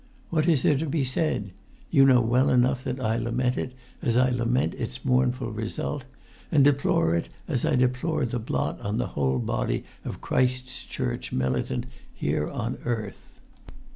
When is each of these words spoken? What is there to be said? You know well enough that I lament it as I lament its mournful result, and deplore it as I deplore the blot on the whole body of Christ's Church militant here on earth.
What 0.31 0.47
is 0.47 0.63
there 0.63 0.79
to 0.79 0.87
be 0.87 1.03
said? 1.03 1.51
You 1.91 2.07
know 2.07 2.21
well 2.21 2.49
enough 2.49 2.83
that 2.85 2.99
I 2.99 3.17
lament 3.17 3.55
it 3.55 3.75
as 4.01 4.17
I 4.17 4.31
lament 4.31 4.73
its 4.73 5.05
mournful 5.05 5.51
result, 5.51 6.05
and 6.51 6.63
deplore 6.63 7.13
it 7.15 7.29
as 7.47 7.65
I 7.65 7.75
deplore 7.75 8.25
the 8.25 8.39
blot 8.39 8.81
on 8.81 8.97
the 8.97 9.09
whole 9.13 9.37
body 9.37 9.83
of 10.03 10.19
Christ's 10.19 10.85
Church 10.85 11.31
militant 11.31 11.85
here 12.15 12.47
on 12.49 12.79
earth. 12.83 13.37